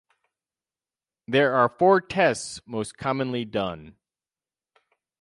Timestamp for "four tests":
1.69-2.59